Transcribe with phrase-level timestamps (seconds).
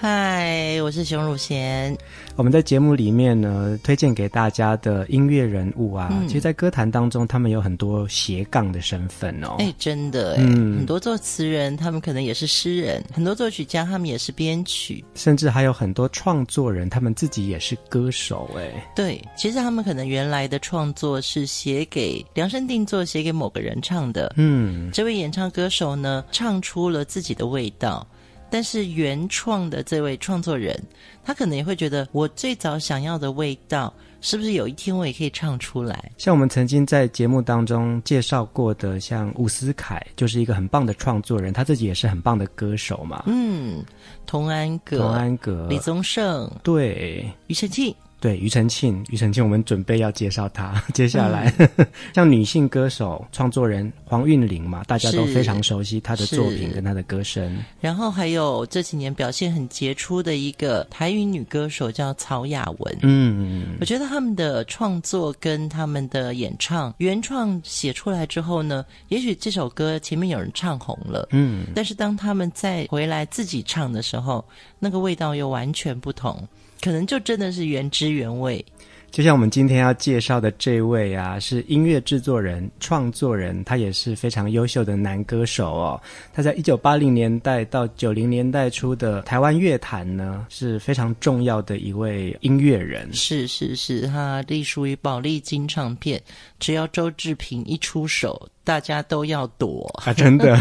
[0.00, 1.92] 嗨，我是熊汝贤。
[2.36, 9.56] 我们在节目里面呢，推荐给大家的音乐人物啊，嗯、其实，在歌坛当中，他们有很多斜杠的身份哦。
[9.58, 18.48] 哎，真的哎，嗯、很多作词人，他们可能也是诗人；很多作曲家，他们也是编曲，甚至还有很多创作人，他们自己也是歌手。
[18.56, 24.32] 哎，对，其实他们可能原来的创作是写给量身定做，写给某个人唱的。
[24.36, 28.06] 嗯，这位演唱歌手呢，唱出了自己的味道。
[28.50, 30.80] 但是原创的这位创作人，
[31.24, 36.10] 他可能也会觉得，我最早想要的味道，是不是有一天我也可以唱出来？
[36.16, 43.24] 像我们曾经在节目当中介绍过的，像伍思凯，就是一个很棒的创作人，他自己也是很棒的歌手嘛。
[43.26, 43.84] 嗯，
[44.26, 47.94] 童安格、童安格、李宗盛，对，庾澄庆。
[48.20, 50.82] 对，庾澄庆，庾澄庆，我们准备要介绍他。
[50.92, 57.56] 接下来，嗯、 像女性歌手、创作人黄韵玲嘛，大家都非常熟悉她的作品跟她的歌声。
[57.80, 62.98] 然后还有这几年表现很杰出的一个台语女歌手叫曹雅雯。
[63.02, 74.44] 嗯，我觉得他们的创作跟他们的演唱原创写出来之后呢，也许这首歌前面有人唱红了，嗯，但是当他们再回来自己唱的时候，
[74.80, 76.48] 那个味道又完全不同。
[76.80, 78.64] 可能就真的是原汁原味，
[79.10, 86.00] 就像我们今天要介绍的这位啊，是音乐制作人、创作人，他也是非常优秀的男歌手哦。
[86.32, 93.12] 他在一九八零年代到九零年代初的台湾乐坛呢，是非常重要的一位音乐人。
[93.12, 96.22] 是是是，他隶属于宝丽金唱片，
[96.60, 100.12] 只要周志平一出手，大家都要躲啊！
[100.12, 100.54] 真的。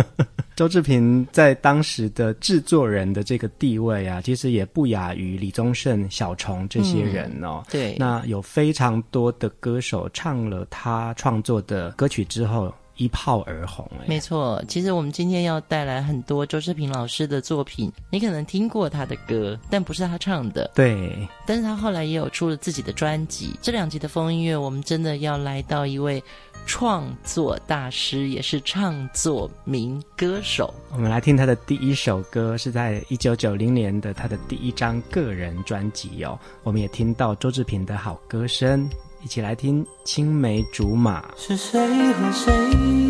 [0.56, 7.62] 周志平在当时的制作人的这个地位啊，其实也不亚于李宗盛、小虫这些人哦。
[7.62, 13.88] 嗯、对，那有非常多的歌手唱了他创作的歌曲之后，一炮而红。
[14.00, 14.62] 哎，没错。
[14.68, 20.70] 其实我们今天要带来很多周志平老师的作品，你可能听过他的歌，但不是他唱的。
[20.74, 23.54] 对，但是他后来也有出了自己的专辑。
[23.62, 26.22] 这两集的风音乐，我们真的要来到一位。
[26.68, 30.74] 创作大师也是唱作名歌手。
[30.90, 36.36] 我们来听他的第一首歌，是在一九九零年的他的第一张个人专辑哦。
[36.64, 38.90] 我们也听到周志平的好歌声，
[39.26, 41.20] 一起来听《青梅竹马》。
[41.36, 41.80] 是谁
[42.12, 42.52] 和谁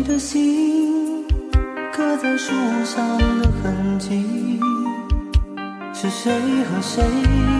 [0.01, 1.23] 的心
[1.93, 2.51] 刻在树
[2.83, 4.59] 上的痕迹？
[5.93, 6.33] 是谁
[6.63, 7.03] 和谁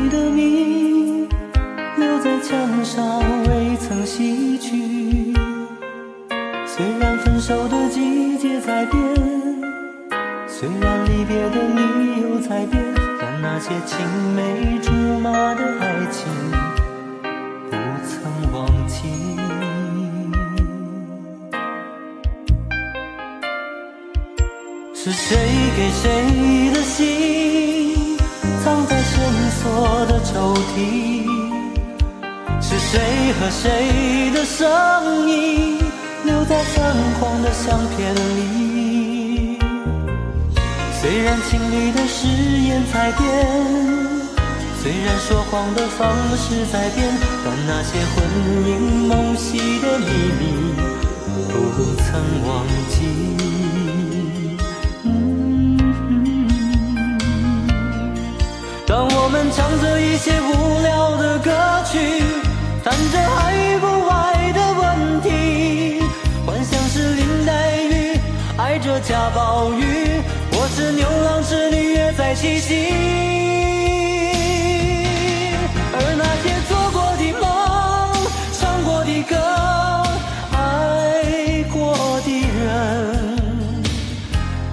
[0.09, 1.29] 的名
[1.99, 5.35] 留在墙上未曾洗去？
[6.65, 8.99] 虽然分手的季节在变，
[10.47, 12.83] 虽然离别的理由在变，
[13.21, 13.99] 但那些青
[14.35, 16.25] 梅竹马的爱情
[25.09, 25.37] 是谁
[25.77, 28.17] 给谁的信
[28.61, 29.15] 藏在深
[29.51, 31.23] 锁的抽屉？
[32.61, 35.79] 是谁和谁的声音？
[36.25, 39.57] 留在泛黄的相片里，
[40.99, 42.27] 虽然情侣的誓
[42.67, 43.23] 言在变，
[44.83, 47.07] 虽然说谎的方式在变，
[47.45, 48.25] 但那些魂
[48.67, 50.05] 萦梦系的秘
[50.37, 50.75] 密
[51.47, 53.86] 不曾忘记。
[59.51, 61.51] 唱着一些无聊的歌
[61.89, 61.97] 曲，
[62.83, 66.01] 谈着爱与不爱的问题。
[66.45, 67.51] 幻想是林黛
[67.83, 68.19] 玉
[68.57, 70.21] 爱着贾宝玉，
[70.51, 72.93] 我是牛郎织女约在七夕。
[75.93, 77.45] 而那些做过的梦，
[78.53, 79.35] 唱过的歌，
[80.51, 81.75] 爱过
[82.25, 82.27] 的
[82.59, 82.67] 人，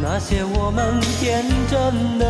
[0.02, 2.23] 那些我们天真的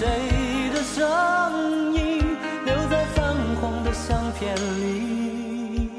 [0.00, 0.08] 谁
[0.72, 5.90] 的声音，留在泛黄的相片里。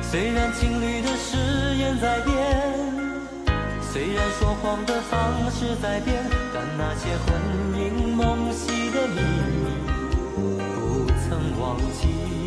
[0.00, 1.36] 虽然情侣的誓
[1.78, 2.32] 言在变，
[3.90, 6.24] 虽然说谎的方式在变，
[6.54, 7.34] 但那些魂
[7.76, 9.20] 萦梦系的秘
[9.64, 9.66] 密，
[10.76, 12.39] 不曾忘记。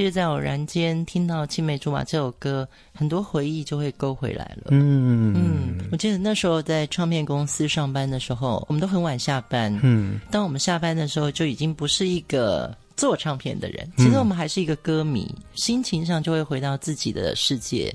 [0.00, 4.68] 其实，在偶然间听到《青梅竹马》这首歌，很多回忆就会勾回来了。
[4.70, 9.78] 嗯嗯，我记得那时候在唱片公司上班的时候，我们都很晚下班。
[9.82, 17.94] 嗯，当我们下班的时候，就已经不是一个做唱片的人，其实我们还是一个歌迷，嗯、心情上就会回到自己的世界。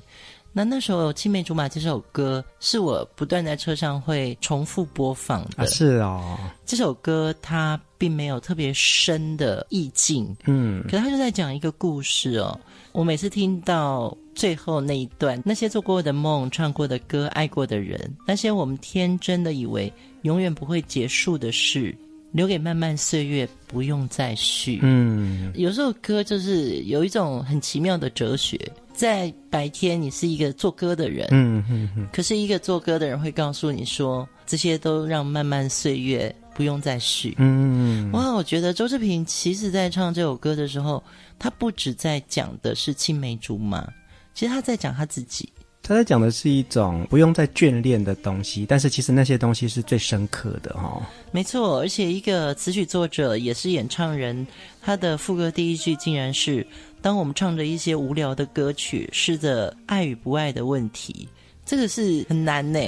[0.58, 5.64] 那那时候《青梅竹马》这首歌是我不断在车上会重复播放的。
[5.64, 12.58] 啊、是哦，这首歌它并没有特别深的意境，嗯，可是它就在讲一个故事哦。
[12.94, 19.92] 我每次听到最后那一段，那些做过的梦、唱过的歌、爱过的人，那些我们天真的以为
[20.22, 21.94] 永远不会结束的事，
[22.32, 24.80] 留给漫漫岁月，不用再续。
[24.84, 28.58] 嗯，有时候歌就是有一种很奇妙的哲学。
[28.96, 32.08] 在白天，你是一个做歌的人，嗯嗯嗯。
[32.14, 37.36] 可是，一个做歌的人会告诉你说，这些都让漫漫岁月不用再续。
[37.38, 41.04] 嗯，哇，我觉得周志平其实在唱这首歌的时候，
[41.38, 43.86] 他不止在讲的是青梅竹马，
[44.34, 45.50] 其实他在讲他自己。
[45.88, 51.00] 他在讲的是一种不用再眷恋的东西，但是其实那些东西是最深刻的哈。
[51.32, 54.48] 没错，而且一个词曲作者也是演唱人，
[54.82, 56.66] 他的副歌第一句竟然是。
[57.06, 61.30] 当我们唱着一些无聊的歌曲，试着爱与不爱的问题，
[61.66, 62.80] 这个是很难呢。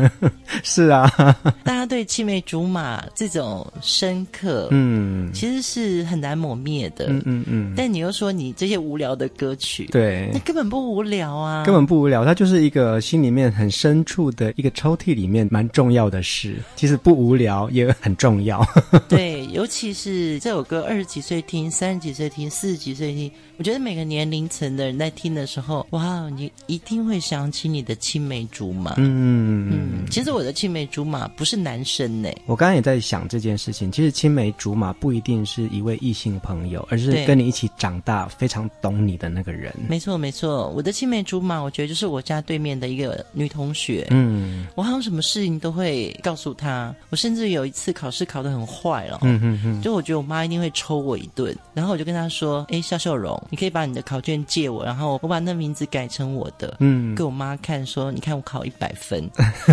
[0.62, 1.08] 是啊，
[1.64, 7.06] 大家对青梅竹马这种深刻，嗯，其实是很难抹灭的。
[7.08, 7.74] 嗯嗯嗯。
[7.76, 12.24] 但你又说你这些无聊的歌曲，对，那根本不无聊啊，根本不无聊。
[12.24, 16.56] 它就是一个心里面很深处的一个抽屉里面蛮重要的事。
[16.76, 18.64] 其实不无聊也很重要。
[19.08, 23.30] 对，尤其是这首歌，二十几岁听，三十几岁听，四十几岁听。
[23.56, 28.94] 我觉得每个年龄层的人在听的时候，哇，你一定会想起你的青梅竹马。
[28.96, 32.28] 嗯嗯，其实我的青梅竹马不是男生呢。
[32.46, 33.92] 我刚刚也在想这件事情。
[33.92, 39.72] 其实青梅竹马不一定是一位异性朋友，而是跟你一起长大、非常懂你的那个人。
[39.88, 44.08] 没错没错，我的青梅竹马，我觉得就是我家对面的一个女同学。
[44.10, 46.92] 嗯，我好像什么事情都会告诉她。
[47.10, 59.28] 我甚至有一次考试考得很坏了，嗯嗯嗯，就我觉得我妈一定会抽我一顿，然后我就跟她说：“哎，夏秀荣。”你可以把你的考卷借我，然后我把那名字改成我的，嗯，给我妈看，说你看我考一百分。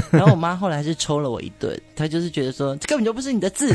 [0.10, 3.72] 然后我妈后来是抽了我一顿，她就是觉得说这根本就不是你的字，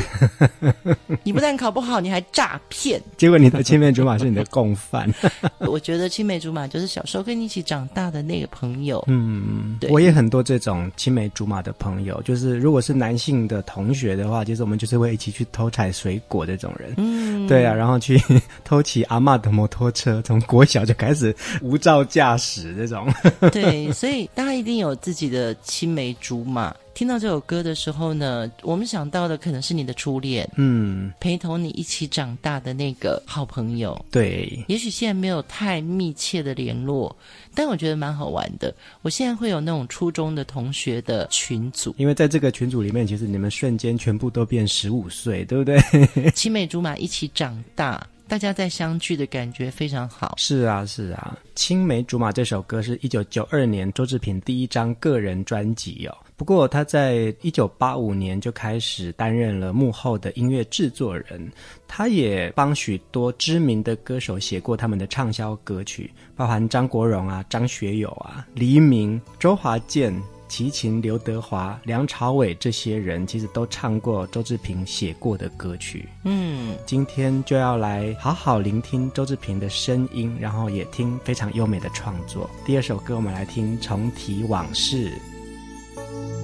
[1.23, 3.01] 你不但考不好，你还诈骗。
[3.15, 5.09] 结果你的青梅竹马是你的共犯。
[5.59, 9.01] 我觉得青梅竹马就是小时候跟你一起长大的那个朋友。
[9.07, 16.93] 嗯，对，我也很多这种青梅竹马的朋友，就是如果是男性的同学的话，其实我们就是会一起去偷采水果这种人。
[16.97, 18.21] 嗯，对啊，然后去
[18.65, 19.93] 偷骑阿嬷的摩托。
[19.93, 23.07] 车从国小就开始无照驾驶这种，
[23.53, 26.75] 对，所以大家一定有自己的青梅竹马。
[26.93, 33.99] 听到这首歌的时候呢，我们想到的可能是你的初恋，嗯，陪同你一起长大的那个好朋友。
[34.11, 37.15] 对，也许现在没有太密切的联络，
[37.55, 38.73] 但我觉得蛮好玩的。
[39.01, 45.79] 我现在会有那种初中的同学的群组，因为在这个群组里面，其实你们瞬间全部都变十五岁，对不对？
[46.35, 48.07] 青梅竹马一起长大。
[48.27, 50.33] 大家在相聚的感觉非常好。
[50.37, 56.17] 是啊，是啊，《青梅竹马》这首歌是一九九二年周志平第一张个人专辑哦。
[56.35, 61.51] 不过他在一九八五年就开始担任了幕后的音乐制作人，
[61.87, 70.13] 他也帮许多知名的歌手写过他们的畅销歌曲，包含张国荣啊、张学友啊、黎明、周华健。
[70.47, 76.07] 齐秦、刘德华、梁朝伟这些人其实都唱过周志平写过的歌曲。
[76.25, 82.49] 嗯，今天就要来好好聆听周志平的声音，然后也听非常优美的创作。
[82.65, 85.09] 第二首歌，我们来听《重提往事》。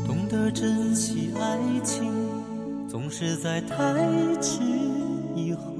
[0.07, 2.11] 懂得珍惜爱情，
[2.87, 3.75] 总是在太
[4.41, 4.61] 迟
[5.35, 5.75] 以后，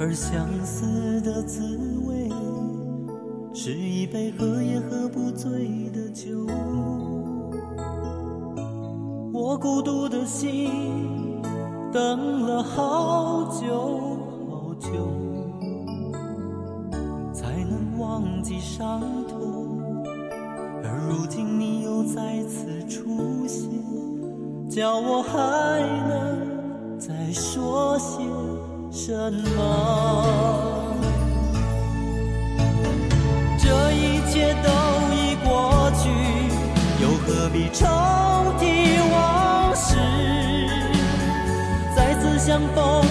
[0.00, 1.81] 而相思的滋味。
[3.54, 6.46] 是一杯喝也喝不醉的酒，
[9.32, 10.70] 我孤独的心
[11.92, 14.16] 等了好久
[14.50, 14.88] 好久，
[17.32, 20.02] 才能忘记伤痛，
[20.82, 23.68] 而如今你又再次出现，
[24.68, 25.38] 叫我还
[26.08, 28.18] 能再说些
[28.90, 30.91] 什么？
[34.42, 34.68] 切都
[35.14, 36.08] 已过去，
[37.00, 37.88] 又何必重
[38.58, 39.94] 提往事？
[41.94, 43.01] 再次相逢，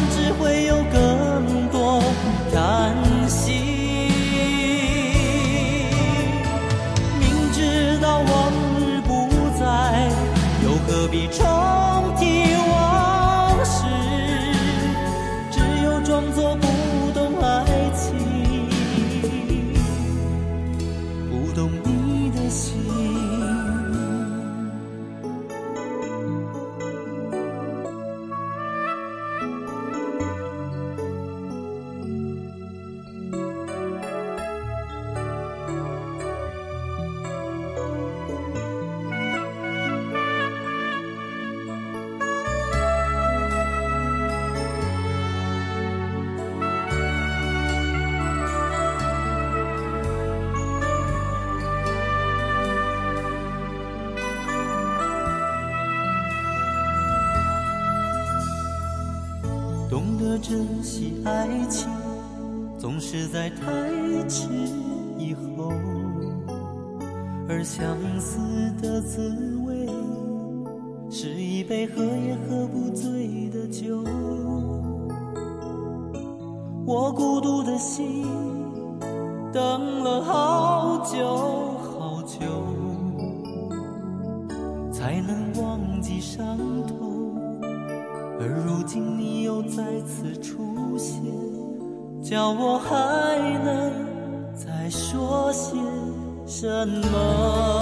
[96.61, 97.80] 什么？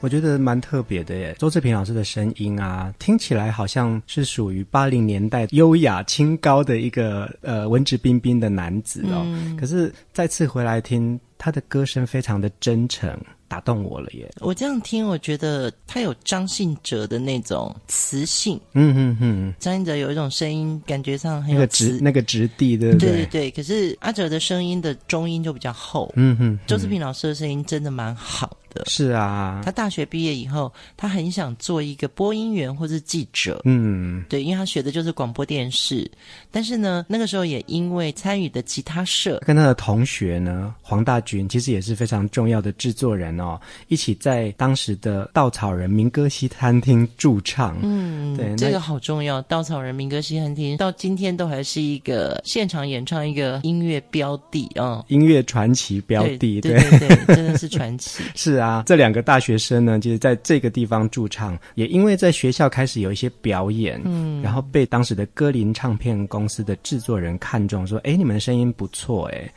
[0.00, 1.36] 我觉得蛮特别的耶。
[1.38, 9.22] 周志平老师的声音啊，听起来好像是属于八零年代优雅清高的一个呃文质彬彬的男子哦。
[9.26, 13.16] 嗯、可是再次回来听他的歌声，非常的真诚。
[13.50, 14.30] 打动我了耶！
[14.38, 18.54] 我这样听，我觉得他有张信哲的那种磁性。
[18.74, 23.10] 嗯嗯嗯，张信哲有一种声音，感觉上很有那个质那个质地，对不对？
[23.10, 23.50] 对对对。
[23.50, 26.12] 可是阿哲的声音的中音就比较厚。
[26.14, 28.56] 嗯哼，周志平老师的声音真的蛮好。
[28.86, 33.60] 是啊，他大学毕业以后，他很想做一个播音员或是记者。
[33.64, 36.10] 嗯，对，因为他学的就是广播电视。
[36.50, 47.78] 但是呢，那个时候也因为参与的吉他社，跟他的同学呢，黄大军其实也是非常重要的制作人哦，一起在当时的稻草人民歌西餐厅驻唱。
[47.82, 49.40] 嗯，对，这个好重要。
[49.42, 56.38] 稻草人民歌西餐厅到今天都还是一个现场演唱一个音乐标的啊，音乐传奇标的。
[56.38, 58.22] 对对对，对，真的是传奇。
[58.34, 58.59] 是。
[58.60, 69.50] 啊，这两个大学生呢，就是在这个地方驻唱，也因为在学校开始有一些表演，嗯，然后被当时的歌林唱片公司的制作人看中，说：“哎，你们的声音不错，哎。”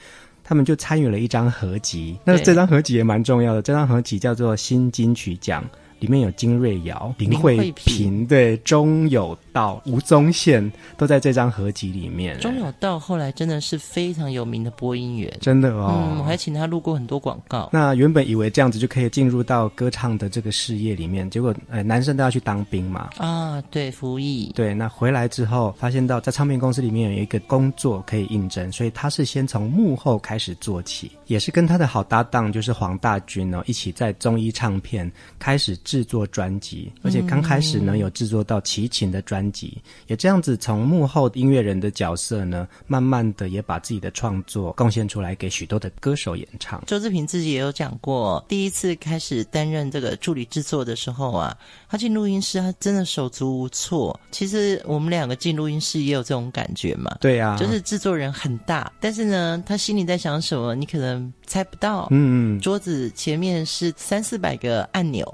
[0.45, 5.63] 他们就参与了一张合集，那这张合集也蛮重要的，这张合集叫做《新金曲奖》。
[6.03, 12.37] 里面有金瑞瑶、林慧萍，对，钟有道、吴宗宪都在这张合集里面。
[12.41, 16.09] 钟有道后来真的是非常有名的播音员，真的哦。
[16.11, 17.69] 嗯，我还请他录过很多广告。
[17.71, 23.11] 那原本以为这样子就可以进入到歌唱的这个事业里面，结果，呃，男生都要去当兵嘛。
[23.15, 24.51] 啊，对，服役。
[24.53, 35.77] 对，那回来之后发现到在唱片公司里面有一个工作可以应征，所以他是先从幕后开始做起，也是跟他的好搭档就是黄大军哦，一起在中医唱片开始。
[35.93, 46.83] 制作专辑，而且刚开始呢，有制作到齐秦的专辑，嗯、也这样子从幕后音乐人的角色呢，慢慢的也把自己的创作贡献出来，给许多的歌手演唱。
[46.87, 51.55] 周志平自己也有讲过，第一次开始担任这个助理制作的时候啊，
[51.87, 54.19] 他进录音室，他真的手足无措。
[54.31, 62.07] 其实我们两个进录音室也有这种感觉嘛，对啊，就是制作人很大，但是呢，他心里在想什么，你可能猜不到。
[62.11, 65.25] 嗯，桌子前面是三四百个按钮。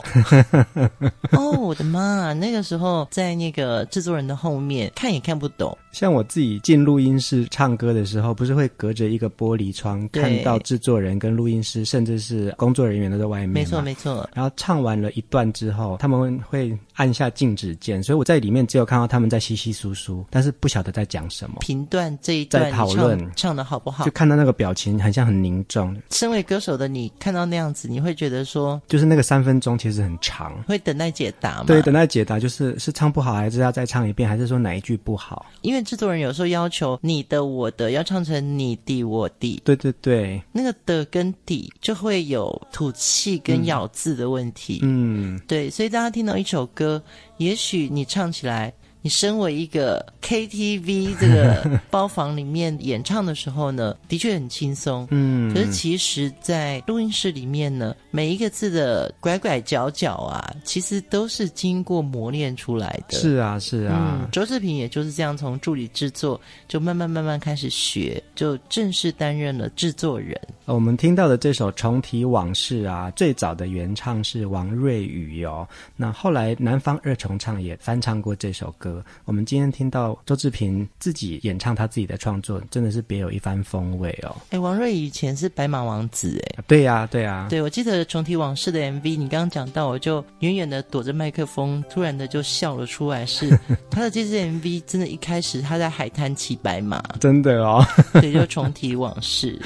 [1.31, 2.33] 哦，我的妈！
[2.33, 5.77] 那个时候在那个制作人的后面看也看不懂。
[5.91, 13.49] 像我自己进录音室唱歌的时候，不是会隔着一个玻璃窗看到制作人跟录音师，甚至是工作人员都在外面。
[13.49, 14.29] 没错，没错。
[14.33, 21.57] 然后唱完了一段之后，他们会按下静止键，所以我在里面只有看到他们在稀稀疏疏，但是不晓得在讲什么。
[21.61, 25.95] 评断这一段在讨论唱的好不好，就看到那个表情很像很凝重。
[26.11, 31.63] 身为歌手的你，看到那样子，你会觉得说，就是那个三分钟其实很长，会等待解答吗？
[31.67, 35.45] 对，等待解答，就是是唱不好，还是要再唱一遍，还是说哪一句不好？
[35.61, 39.61] 因为制作人有时候要求你的、我的要唱成你的、我的。
[39.63, 44.79] 对对对，那个的跟底就会有吐气跟咬字的问题。
[44.81, 47.01] 嗯，对，所以大家听到一首歌，
[47.37, 48.73] 也许你唱起来。
[49.01, 55.07] 你身为一个 KTV 这个包房里面演唱的时候呢， 的确很轻松。
[55.11, 63.17] 嗯，可是其实，在录音室里面呢，每一个字的拐拐角角啊，其实都是经过磨练出来的。
[63.17, 64.19] 是啊，是啊。
[64.21, 70.37] 嗯，周志平也就是这样，从助理制作就慢慢慢慢开始学，就正式担任了制作人。
[70.65, 75.67] 我们听到的这首《重提往事》啊，最早的原唱是王瑞宇哟。
[75.95, 78.88] 那后来南方二重唱也翻唱过这首歌。
[79.25, 84.35] 我们今天听到周志平自己演唱他自己的创作，真的是别有一番风味哦。
[84.49, 93.25] 哎，王瑞以前是白马王子哎，对呀、啊、对呀、啊，对，我记得重提往事的 MV，你刚刚讲到，我就远远的躲着麦克风，突然的就笑了出来。
[93.25, 93.49] 是
[93.91, 97.85] 他的这支 MV，真的，一开始他在海滩骑白马， 真的哦。
[98.13, 99.59] 对，就重提往事。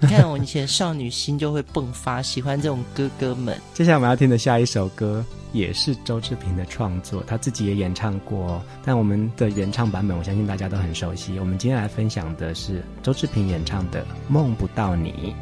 [0.00, 3.58] 你看我以前少女心就会迸发，喜欢这种哥哥们。
[3.74, 5.24] 接下来我们要听的下一首歌。
[5.52, 11.38] 也是周志平的创作，他自己也演唱过，但我们的原唱版本，我相信大家都很熟悉。
[11.38, 15.34] 我们今天来分享的是周志平演唱的《梦不到你》。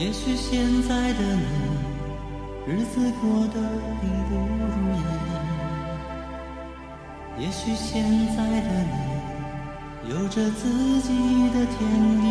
[0.00, 1.42] 也许现在的你，
[2.66, 3.60] 日子过得
[4.00, 5.00] 并不如意。
[7.38, 8.02] 也许现
[8.36, 11.08] 在的你，有着自己
[11.50, 11.78] 的天
[12.20, 12.24] 地。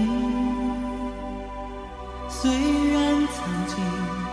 [2.27, 2.51] 虽
[2.91, 3.35] 然曾
[3.67, 4.24] 经。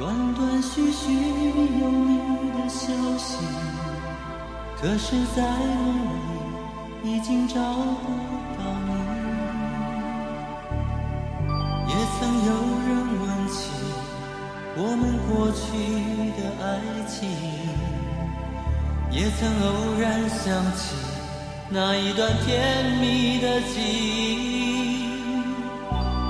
[0.00, 2.16] 断断续续有你
[2.56, 3.36] 的消息，
[4.80, 6.08] 可是，在梦
[7.02, 8.08] 里已经找不
[8.56, 8.90] 到你。
[11.86, 12.50] 也曾有
[12.86, 12.88] 人
[13.20, 13.52] 问起
[14.74, 15.60] 我们过去
[16.40, 16.64] 的爱
[17.06, 17.18] 情，
[19.10, 19.68] 也曾偶
[20.00, 20.96] 然想起
[21.68, 25.04] 那一段甜蜜的记忆，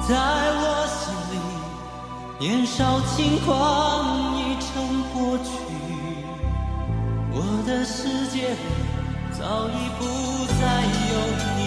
[0.08, 0.99] 在我心。
[2.40, 5.50] 年少轻狂已成过去，
[7.30, 8.56] 我的世界里
[9.30, 10.00] 早已不
[10.58, 10.62] 再
[11.12, 11.12] 有
[11.58, 11.60] 你，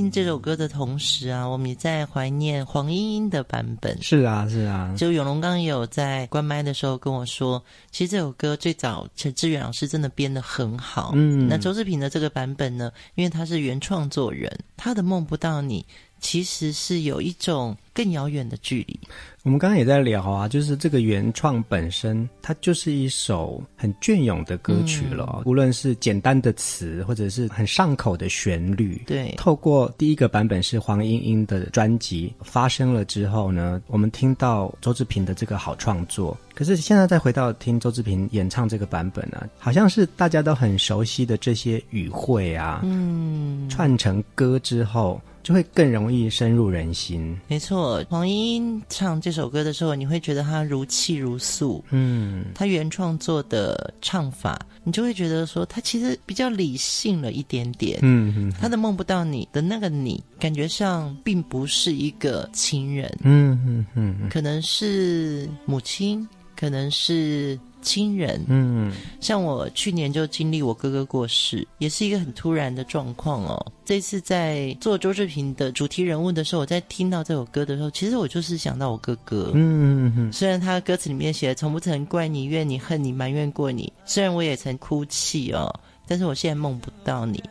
[0.00, 4.00] 听这首歌的同时啊，我们也在怀念黄莺莺的版本。
[4.02, 4.94] 是啊，是啊。
[4.96, 11.12] 就永龙刚有在关麦的时候跟我说，其实这首歌最早陈志远老师真的编得很好。
[11.14, 15.84] 嗯，那周志平的这个版本呢，因为他是原创作人，他的梦不到你。
[16.20, 18.98] 其实是有一种更遥远的距离。
[19.42, 25.36] 我们刚刚也在聊啊，就是这个原创本身，它就是一首很隽永的歌曲了。
[25.38, 29.00] 嗯、无论是简单的词，或者是很上口的旋律。
[29.06, 36.36] 对，透过第一个版本是黄莺莺的专辑发生了之后呢，我们听到周志平的这个好创作。
[36.54, 45.18] 可是现在再回到听周志平演唱这个版本啊，好像是大家都很熟悉的这些语汇啊，嗯，串成歌之后。
[45.42, 47.38] 就会更容易深入人心。
[47.48, 51.84] 没错，黄莺莺唱这首歌的时候，你会觉得他如泣如诉。
[51.90, 57.98] 嗯，他原创作的唱法，你就会觉得说他其实比较理性了一点点。
[58.02, 63.10] 嗯嗯，他的梦不到你的那个你，感觉上并不是一个情人。
[63.22, 66.26] 嗯嗯嗯，可能是母亲，
[66.56, 67.58] 可能是。
[67.82, 73.72] 亲人，嗯，像我去年就经历我哥哥过世，也是一个很突然的状况哦。
[73.84, 80.32] 这次在做周志平的主题人物的时候，我在听到这首歌的时候，其实我就是想到我哥哥，嗯嗯嗯。
[80.32, 85.68] 虽然他歌词里面写的从不曾怪你、怨你、恨你、埋怨过你，虽然我也曾哭泣哦，
[86.06, 87.42] 但是我现在梦不到你。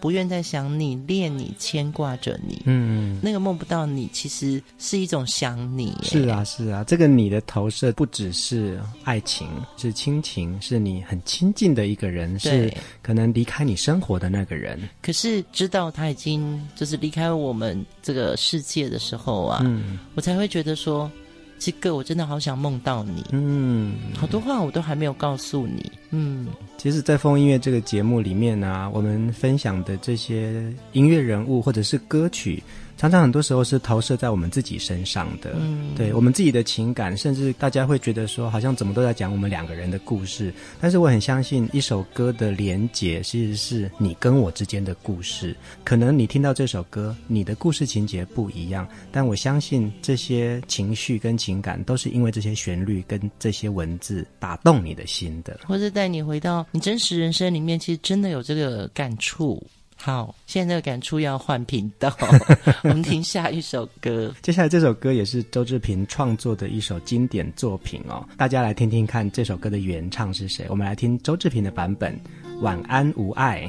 [0.00, 2.62] 不愿再想你、恋你、牵挂着你。
[2.66, 5.94] 嗯，那个梦不到你，其实是一种想你。
[6.02, 14.78] 是啊，是啊，这个你的投射不只是爱情，是亲情，是你很亲近的一个人，是可能离开你生活的那个人。
[15.02, 21.10] 可是知道他已经就是离开我们这个世界的时候啊，嗯，我才会觉得说。
[21.58, 26.46] 这个我真的好想梦到你，嗯，好多话我都还没有告诉你，嗯。
[26.76, 32.62] 其实，在风音乐这个节目里面呢、啊，我们分享的这些音乐人物或者是歌曲。
[32.98, 40.52] 常常很多时候是投射在我们自己身上的，嗯，对我们自己的情感，甚至大家会觉得说，好像怎么都在讲我们两个人的故事。
[40.80, 45.56] 但是我很相信，一首歌的连结其实是你跟我之间的故事。
[45.84, 59.64] 可能你听到这首歌，你的故事情节不一样，但我相信这些情绪跟情感都是因为这些旋律跟这些文字打动你的心的，或者带你回到你真实人生里面，其实真的有这个感触。
[60.00, 62.16] 好，现在这个感触要换频道，
[62.84, 64.32] 我们听下一首歌。
[64.40, 70.64] 接下来这首歌也是周志平创作的一首经典作品哦，大家来听听看这首歌的原唱是谁？
[70.70, 72.14] 我们来听周志平的版本，
[72.60, 73.62] 《晚安无爱》。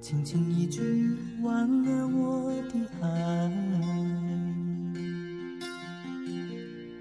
[0.00, 0.80] 轻轻一句
[1.42, 3.50] 晚安，我的爱，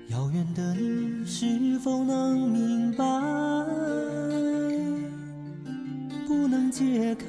[0.09, 3.05] 遥远的你是否能明白？
[6.83, 7.25] 解开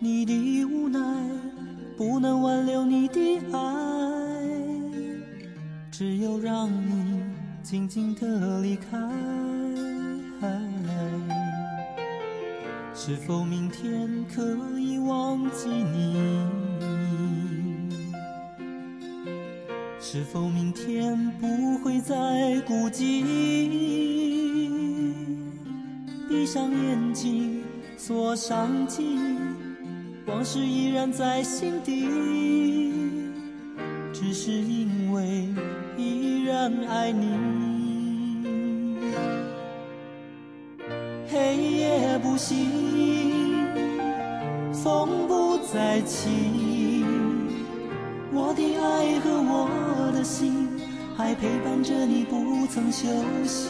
[0.00, 0.98] 你的无奈，
[1.96, 3.58] 不能挽留你的爱，
[5.90, 7.22] 只有让你
[7.62, 8.98] 静静的离开。
[12.94, 14.42] 是否明天可
[14.78, 16.48] 以忘记你？
[20.00, 23.24] 是否明天不会再孤寂？
[26.28, 27.47] 闭上眼睛。
[28.08, 29.18] 锁上记，
[30.24, 32.08] 往事依然在心底，
[34.14, 35.46] 只是因为
[35.98, 37.36] 依然爱你。
[41.30, 42.66] 黑夜不息，
[44.72, 47.04] 风不再起，
[48.32, 50.66] 我的爱和我的心
[51.14, 53.06] 还陪伴着你，不曾休
[53.44, 53.68] 息。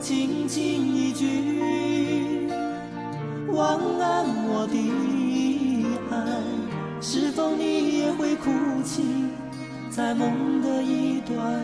[0.00, 2.40] 轻轻一句。
[3.52, 4.74] 晚安，我的
[6.10, 6.16] 爱，
[7.02, 8.50] 是否你也会哭
[8.82, 9.02] 泣，
[9.90, 11.60] 在梦的一端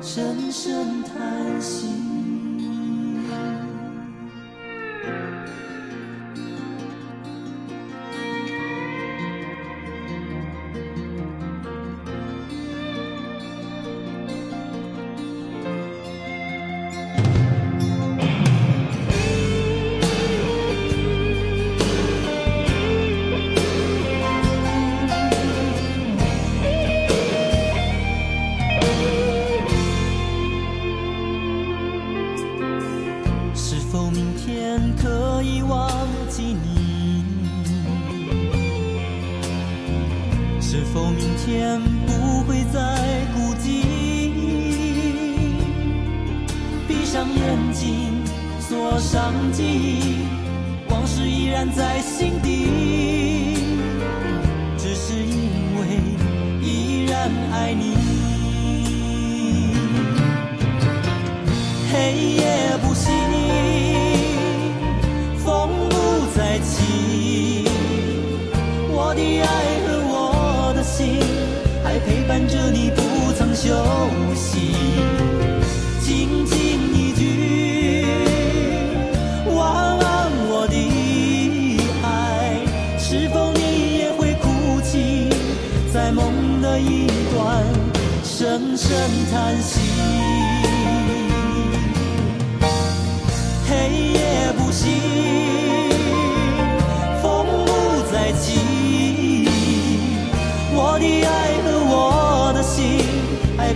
[0.00, 1.88] 深深叹息？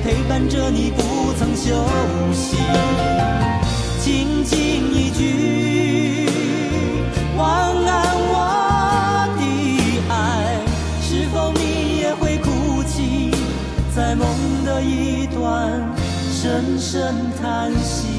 [0.04, 1.84] 陪伴着你不曾休
[2.32, 2.56] 息。
[4.00, 4.58] 轻轻
[4.92, 6.28] 一句
[7.36, 7.46] 晚
[7.86, 9.42] 安，我的
[10.08, 10.58] 爱，
[11.02, 13.30] 是否你也会哭泣，
[13.94, 14.26] 在梦
[14.64, 15.70] 的一端，
[16.32, 18.09] 深深叹息。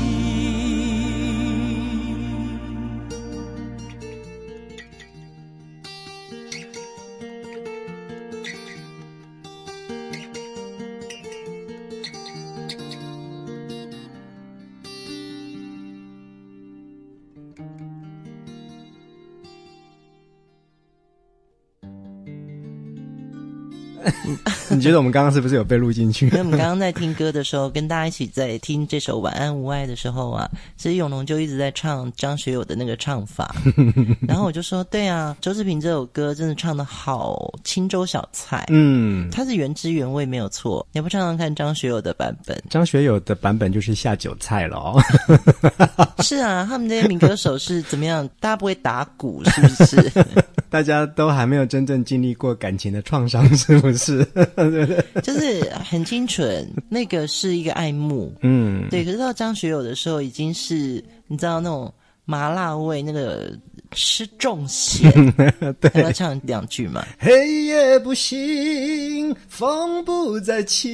[24.91, 26.25] 觉得我们刚刚是不是有被录进去？
[26.27, 33.55] 因为我们刚刚在听歌的时候，跟大家一起在听这首《晚安无爱》的时候啊，其实永龙就一直在唱张学友的那个唱法，
[34.27, 40.85] 然后我就说，对啊，周志平这首歌真的唱的好青州小菜，嗯，它是原汁原味没有错。
[40.91, 42.61] 你要不唱唱看张学友的版本？
[42.69, 45.01] 张学友的版本就是下酒菜了哦。
[46.19, 48.27] 是啊，他们这些民歌手是怎么样？
[48.41, 50.11] 大家不会打鼓是不是？
[50.69, 54.25] 大家都还没有真正经历过感情的创伤，是不是？
[55.23, 59.03] 就是很清纯，那个是一个爱慕，嗯，对。
[59.03, 61.93] 可是到张学友的时候，已经是你知道那种
[62.31, 63.51] 麻辣味，那个
[63.91, 65.11] 吃重咸。
[65.81, 67.05] 对，要唱两句嘛。
[67.19, 70.89] 黑夜不醒，风不再起。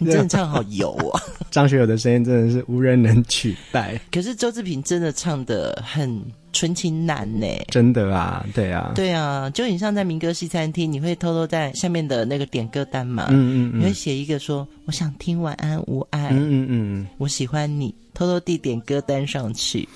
[0.00, 1.20] 你真的唱好油啊！
[1.50, 4.00] 张学友的声音真的是无人能取代。
[4.10, 6.22] 可是周志平真的唱的很。
[6.50, 7.46] 纯情男呢？
[7.68, 19.86] 真的啊，对啊，对啊，就你像在民歌西餐厅，你会偷偷在下面的那个点歌单嘛，嗯嗯，嗯，你会写一个说我想听晚安无爱，嗯嗯嗯，我喜欢你，偷偷地点歌单上去。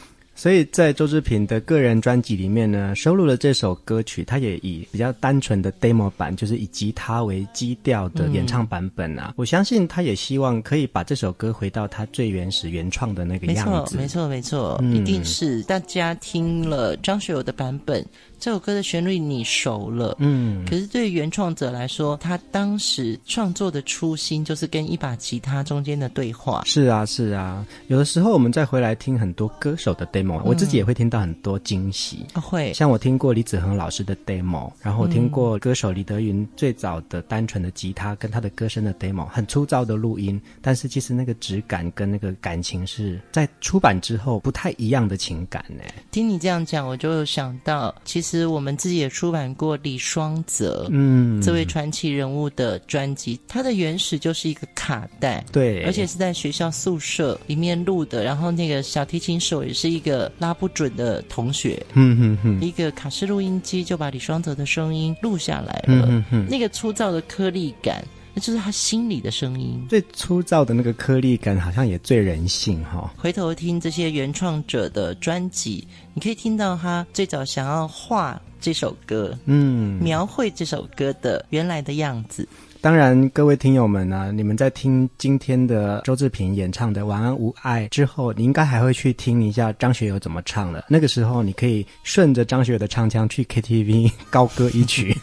[0.42, 9.26] 所以在周志平的个人专辑里面呢，收录了这首歌曲，他也以比较单纯的 demo 版，就是以吉他为基调的演唱版本啊。
[9.28, 13.96] 嗯、我相信他也希望可以把这首歌回到他最原始原创的那个样子。
[13.96, 18.04] 没错，没错，没错，嗯、一定是大家听了张学友的版本。
[18.42, 26.64] 这首歌的旋律你熟了，嗯，可是对于原创者来说，他当时创作的初心就是跟一把吉他中间的对话。
[26.66, 32.26] 是啊，是啊，有的时候我们再回来听很多歌手的 demo，嗯，我自己也会听到很多惊喜。
[32.34, 45.84] 会，像我听过李子恒老师的 demo，然后我听过歌手李德云最早的单纯的吉他跟他的歌声的 demo，很粗糙的录音，但是其实那个质感跟那个感情是在出版之后不太一样的情感呢。
[46.10, 48.31] 听你这样讲，我就想到其实。
[48.32, 58.24] 其实我们自己也出版过李双泽，嗯，这位传奇人物的专辑，它的原始就是一个卡带，对，而且是在学校宿舍里面录的。
[58.24, 68.02] 然后那个小提琴手也是一个拉不准的同学，嗯哼哼，一个卡式录音机就把李双泽的声音录下来了，那个粗糙的颗粒感。
[68.34, 73.10] 那就是他心里的声音，最粗糙的那个颗粒感，好像也最人性哈、哦。
[73.16, 82.48] 回头听这些原创者的专辑，你可以听到他最早想要画这首歌，嗯，描绘这首歌的原来的样子。
[82.82, 90.84] 当然，各位听友们呢、你们在听今天的周志平演唱的《晚安无爱》之后，你应该还会去听一下张学友怎么唱的。
[90.88, 95.16] 那个时候，你可以顺着张学友的唱腔去 KTV 高歌一曲，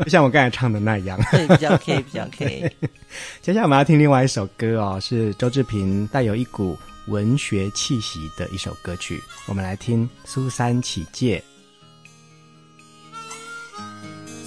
[0.00, 1.16] 就 像我刚才唱的那样。
[1.30, 2.68] 对，比较 K，比较 K。
[3.40, 6.76] 接下来我们要听另外一首歌哦，是周志平带有一股
[7.06, 9.22] 文学气息的一首歌曲。
[9.46, 11.40] 我们来听《苏三起解》。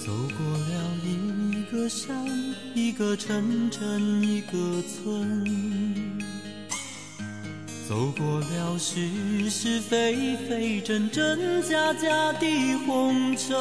[0.04, 0.59] 走过
[1.80, 2.14] 个山，
[2.74, 6.20] 一个城镇，一个村，
[7.88, 13.56] 走过了是是非非，真真假假的红尘。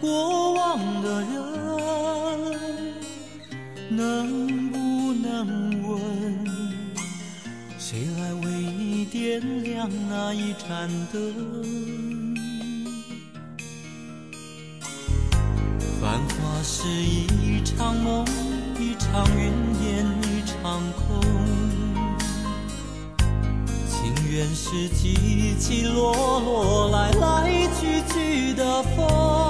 [0.00, 1.30] 过往的人，
[3.90, 6.00] 能不能问，
[7.78, 12.11] 谁来为你点亮那一盏灯？
[16.02, 18.24] 繁华是一场梦，
[18.76, 19.52] 一场云
[19.86, 21.22] 烟，一场空。
[23.86, 29.41] 情缘是起起落落，来来去去的风。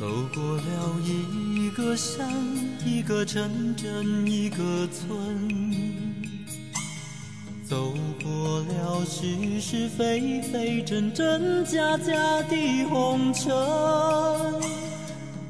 [0.00, 2.26] 走过了一个山，
[2.86, 5.12] 一个城镇，一个村，
[7.62, 7.92] 走
[8.24, 13.54] 过了是是非非、真真假假的红尘。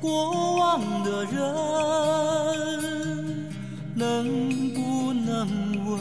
[0.01, 1.39] 过往的人，
[3.95, 5.47] 能不能
[5.87, 6.01] 问，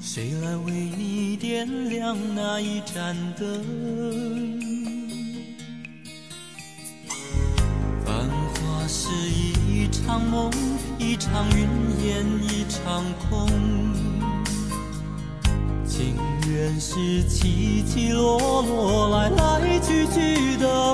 [0.00, 4.53] 谁来为你点亮那一盏灯？
[10.04, 10.50] 场梦，
[10.98, 11.66] 一场云
[12.04, 13.48] 烟，一场空。
[15.86, 20.93] 情缘是起起落落，来来去去的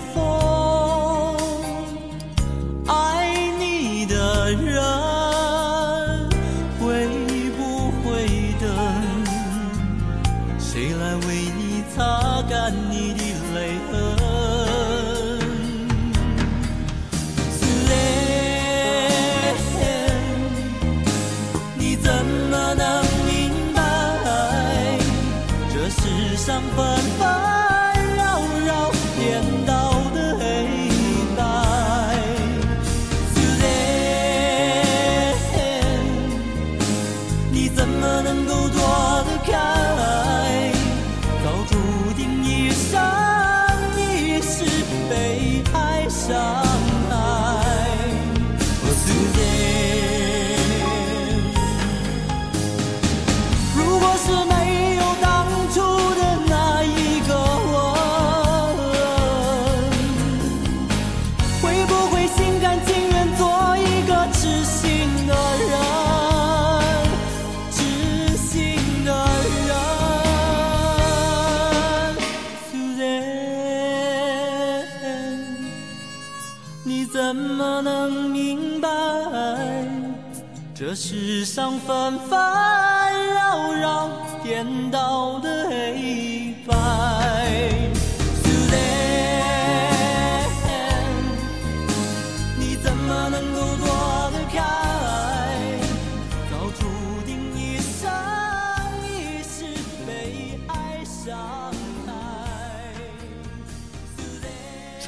[81.78, 82.69] 纷纷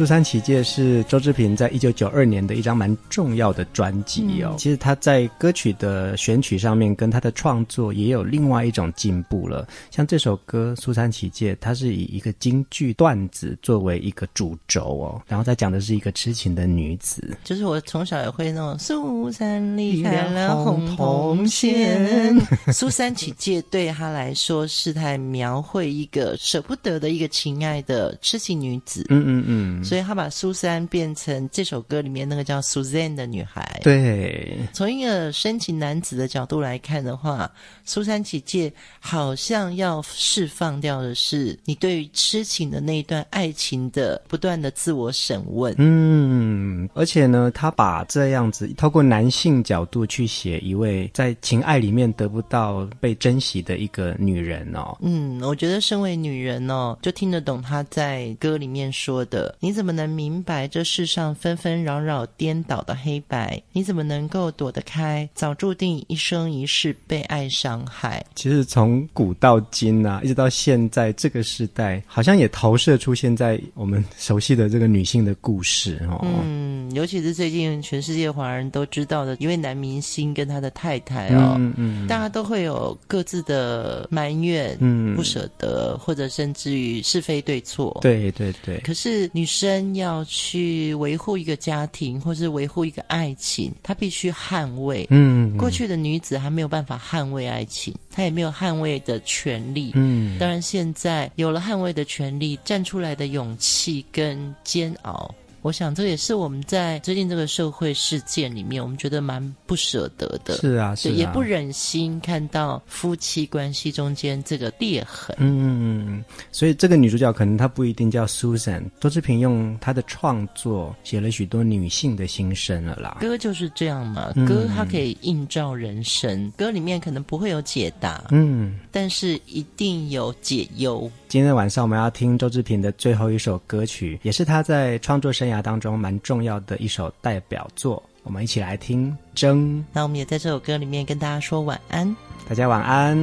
[0.03, 4.50] 苏三起解是周志平在一九九二年的一张蛮重要的专辑哦。
[4.55, 9.64] 嗯、其实他在歌曲的选曲上面，跟他的创作也有另外一种进步了。
[9.92, 17.36] 像这首歌《苏三起解》，它是以一个京剧段子作为一个主轴哦，然后再讲的是一个痴情的女子。
[17.44, 22.36] 就是我从小也会那种苏三离开了红铜线。
[22.74, 29.07] 苏三起解对他来说是在描绘一个舍不得的一个情爱的痴情女子。
[29.09, 29.91] 嗯嗯嗯。
[29.93, 33.78] 所以他把苏珊变成这首歌里面那个叫 Suzanne 的女孩。
[33.82, 37.53] 对，从一个深情男子的角度来看的话，
[37.84, 45.74] 苏珊起解好像要释放掉的是你对于痴情的那一段爱情的不断的自我审问。
[45.76, 54.97] 嗯，而且呢，他把这样子透过男性角度去写一位在情爱里面得不到被珍惜的一个女人哦。
[55.03, 59.55] 嗯，我觉得身为女人哦，就听得懂他在歌里面说的。
[59.61, 63.61] 你怎么能明白这世上纷纷扰扰、颠倒的黑白？
[63.73, 65.29] 你怎么能够躲得开？
[65.35, 68.25] 早注定一生一世被爱伤害。
[68.35, 76.20] 其实从古到今啊，一直到现在这个时代，好像也投射出现在我们熟悉的这个女性的故事哦。
[76.45, 87.99] 嗯，尤其是最近全世界华人都知道的一位男明星跟他的太太哦，嗯嗯，大家都会有各自的埋怨、嗯，不舍得，或者甚至于是非对错。
[88.03, 88.79] 对对对。
[88.81, 89.62] 可是女生。
[89.63, 95.07] 真要去维护一个家庭，或是维护一个爱情，她必须捍卫。
[95.09, 99.93] 嗯，过去的女子还没有办法捍卫爱情，她也没有捍卫的权利。
[99.95, 105.33] 嗯，当然现在有了捍卫的权利，站出来的勇气跟煎熬。
[105.63, 110.57] 我想这也是我们在最近这个社会事件里面，我们觉得蛮不舍得的。
[110.57, 115.37] 是啊，是啊，也不忍心看到夫妻关系中间这个裂痕。
[115.39, 118.83] 嗯，所以这个女主角可能她不一定叫 Susan。
[119.01, 123.19] 周志平用她的创作写了许多女性的心声了啦。
[123.21, 131.09] 歌就是这样嘛，歌它可以映照人生，嗯、歌里面可能不会有解答，嗯，但是一定有解忧。
[131.33, 139.78] 今天晚上我们要听周志平的最后一首歌曲，也是他在创作生涯当中蛮重要的一首代表作，我们一起来听《争》。
[139.95, 142.14] 那我们也在这首歌里面跟大家说晚安，
[142.47, 143.16] 大家晚安。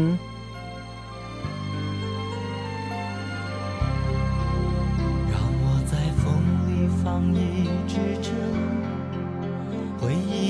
[5.29, 6.33] 让我在风
[6.65, 8.33] 里放一支针，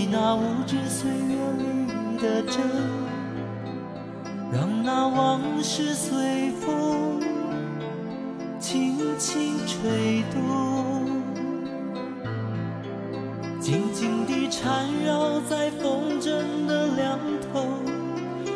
[0.09, 2.61] 那无知岁月里的真，
[4.49, 7.19] 让那往事随风
[8.59, 11.07] 轻轻吹动，
[13.59, 17.17] 静静地缠绕在风筝的两
[17.51, 17.65] 头，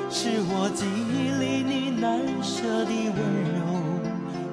[0.09, 3.17] 是我记忆里你难舍的温
[3.55, 3.57] 柔，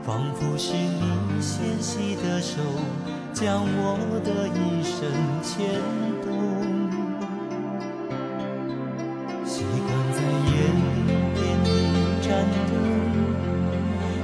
[0.05, 2.62] 仿佛是你纤细的手。
[3.32, 4.98] 将我的一生
[5.40, 5.80] 牵
[6.20, 6.28] 动，
[9.46, 10.18] 习惯在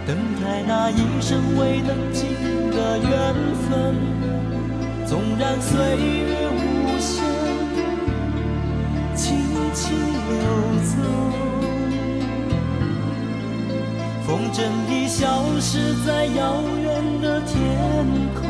[0.06, 2.28] 等待那一生未能尽
[2.70, 3.34] 的缘
[3.68, 3.96] 分。
[5.04, 7.12] 纵然岁月无声，
[9.16, 9.36] 轻
[9.74, 10.40] 轻流
[10.84, 10.92] 走，
[14.24, 17.56] 风筝已消失在遥远的天
[18.34, 18.46] 空。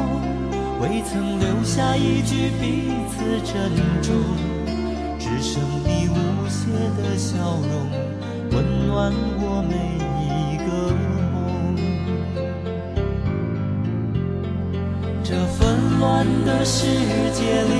[0.79, 4.15] 未曾留下一句彼此珍重，
[5.19, 6.69] 只剩你无邪
[7.03, 7.91] 的笑容，
[8.51, 9.75] 温暖我每
[16.07, 16.87] 乱的世
[17.33, 17.75] 界里，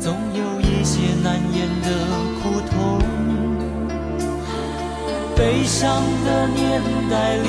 [0.00, 1.88] 总有一些难言的
[2.42, 2.74] 苦痛；
[5.36, 7.46] 悲伤的年代里。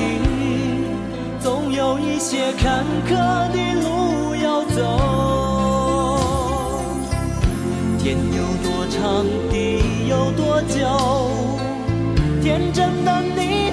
[1.39, 3.09] 总有一些坎坷
[3.51, 6.19] 的路要走，
[7.97, 10.77] 天有多长，地有多久？
[12.43, 13.64] 天真的你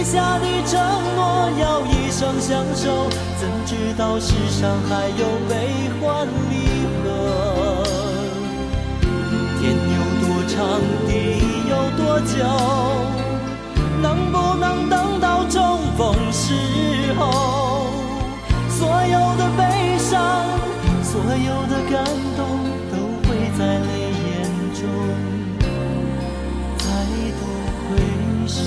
[0.00, 0.80] 许下的承
[1.14, 5.52] 诺要一生相守，怎知道世上还有悲
[6.00, 6.54] 欢离
[7.04, 7.04] 合？
[9.60, 11.12] 天有多长，地
[11.68, 12.32] 有多久？
[14.00, 16.54] 能不能等到重逢时
[17.18, 17.90] 候，
[18.70, 20.18] 所有的悲伤，
[21.02, 22.02] 所有的感
[22.38, 22.40] 动，
[22.90, 22.96] 都
[23.28, 23.90] 会在泪
[24.24, 24.80] 眼中。
[26.78, 26.88] 再
[27.36, 27.40] 度
[27.90, 27.92] 回
[28.46, 28.62] 首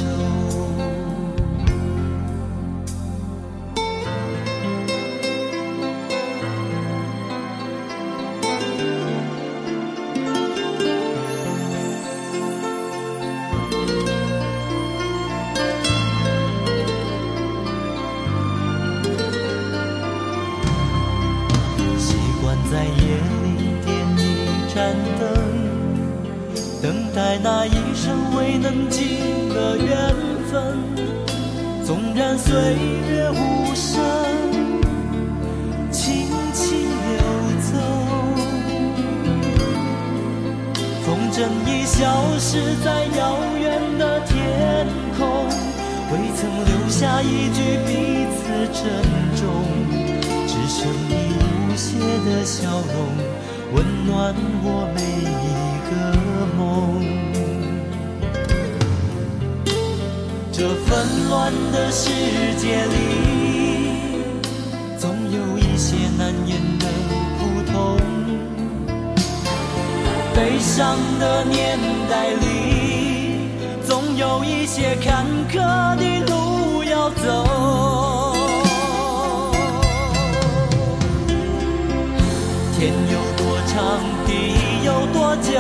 [85.34, 85.52] 多久？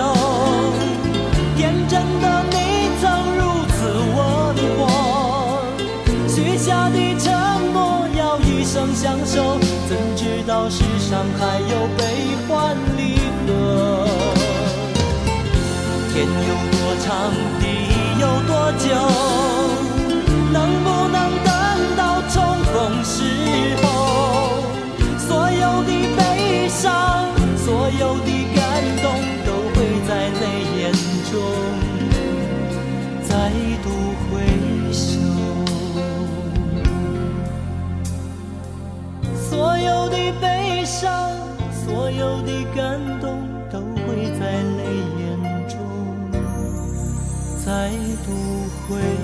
[1.57, 2.55] 天真的你
[3.01, 3.75] 曾如此
[4.15, 4.19] 问
[4.77, 5.65] 我，
[6.27, 7.33] 许下的承
[7.73, 9.57] 诺要一生相守，
[9.89, 12.03] 怎知道世上还有悲
[12.47, 13.17] 欢离
[13.47, 14.07] 合？
[16.13, 17.63] 天有多长，地
[18.21, 19.52] 有多久？
[47.73, 47.89] 爱
[48.23, 49.22] 不回。